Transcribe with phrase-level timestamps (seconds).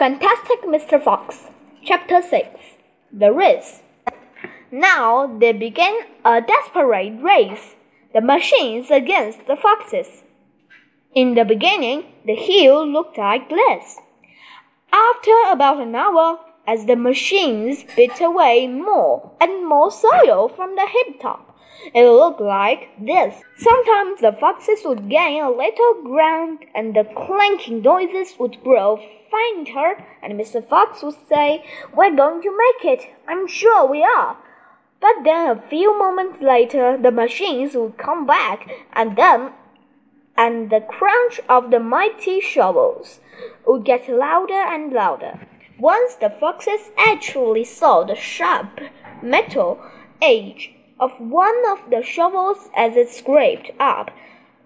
[0.00, 0.98] Fantastic Mr.
[0.98, 1.50] Fox,
[1.84, 2.48] Chapter 6
[3.12, 3.82] The Race.
[4.72, 5.94] Now they began
[6.24, 7.74] a desperate race,
[8.14, 10.22] the machines against the foxes.
[11.14, 13.98] In the beginning, the hill looked like this.
[14.90, 20.88] After about an hour, as the machines bit away more and more soil from the
[20.88, 21.49] hilltop,
[21.94, 23.42] it looked like this.
[23.56, 28.96] Sometimes the foxes would gain a little ground and the clanking noises would grow
[29.30, 30.66] fainter, and Mr.
[30.66, 31.64] Fox would say,
[31.94, 33.08] We're going to make it.
[33.28, 34.36] I'm sure we are.
[35.00, 39.52] But then a few moments later, the machines would come back, and then
[40.36, 43.20] and the crunch of the mighty shovels
[43.66, 45.38] would get louder and louder.
[45.78, 48.80] Once the foxes actually saw the sharp
[49.22, 49.78] metal
[50.22, 54.10] edge of one of the shovels as it scraped up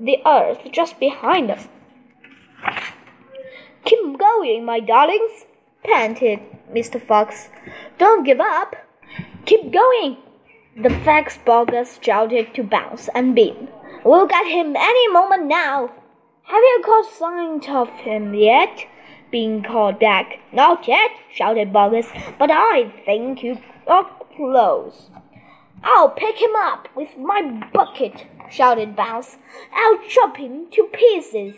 [0.00, 1.68] the earth just behind them.
[3.84, 5.46] Keep going, my darlings,
[5.84, 6.40] panted
[6.72, 7.00] Mr.
[7.00, 7.48] Fox.
[7.98, 8.74] Don't give up.
[9.44, 10.16] Keep going.
[10.76, 13.68] The Fox Boggis shouted to Bunce and Bean.
[14.04, 15.90] We'll get him any moment now.
[16.44, 18.86] Have you caught sight of him yet?
[19.30, 20.38] Bean called back.
[20.52, 25.10] Not yet, shouted Boggis, but I think you are close.
[25.84, 29.36] I'll pick him up with my bucket, shouted Bunce.
[29.74, 31.54] I'll chop him to pieces.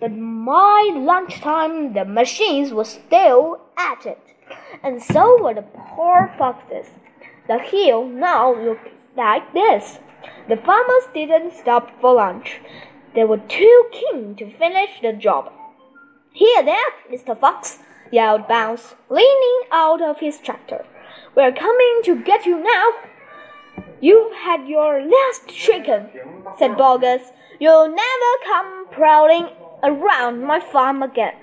[0.00, 4.34] But by lunchtime, the machines were still at it,
[4.82, 6.86] and so were the poor foxes.
[7.46, 9.98] The hill now looked like this.
[10.48, 12.60] The farmers didn't stop for lunch.
[13.14, 15.52] They were too keen to finish the job.
[16.32, 17.38] Here there, Mr.
[17.38, 17.78] Fox,
[18.10, 20.84] yelled Bunce, leaning out of his tractor.
[21.34, 22.86] We're coming to get you now.
[24.02, 26.08] You've had your last chicken,
[26.58, 27.32] said Boggis.
[27.58, 29.48] You'll never come prowling
[29.82, 31.34] around my farm again.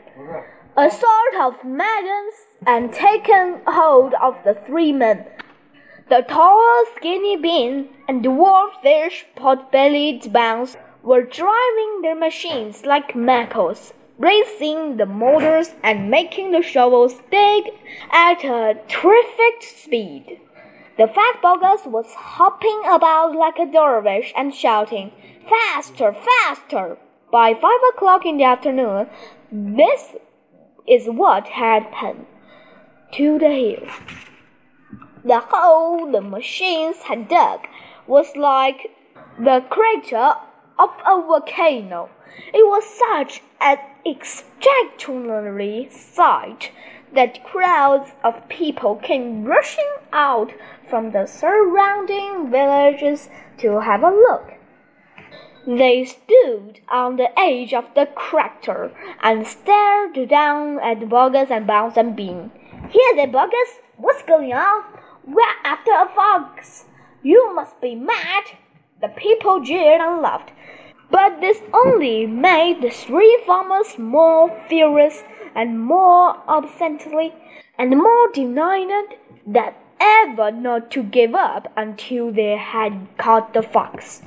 [0.75, 2.35] A sort of madness
[2.65, 5.25] and taken hold of the three men.
[6.09, 14.97] The tall, skinny bean and dwarfish pot-bellied Bunce were driving their machines like macos, racing
[14.97, 17.65] the motors and making the shovels dig
[18.11, 20.39] at a terrific speed.
[20.97, 25.11] The fat Boggis was hopping about like a dervish and shouting,
[25.47, 26.97] Faster, faster!
[27.31, 29.07] By five o'clock in the afternoon,
[29.51, 30.15] this
[30.87, 32.25] is what had happened
[33.11, 33.87] to the hill.
[35.23, 37.67] The hole the machines had dug
[38.07, 38.89] was like
[39.37, 40.35] the crater
[40.79, 42.09] of a volcano.
[42.53, 46.71] It was such an extraordinary sight
[47.13, 50.53] that crowds of people came rushing out
[50.89, 54.53] from the surrounding villages to have a look.
[55.65, 61.97] They stood on the edge of the crater and stared down at Boggis and Bunce
[61.97, 62.51] and Bean.
[62.89, 63.81] Here there, Boggis!
[63.97, 64.83] What's going on?
[65.25, 66.85] We're after a fox!
[67.21, 68.45] You must be mad!
[69.01, 70.51] The people jeered and laughed.
[71.09, 75.23] But this only made the three farmers more furious
[75.55, 77.33] and more obstinately
[77.77, 79.15] and more determined
[79.45, 84.21] than ever not to give up until they had caught the fox.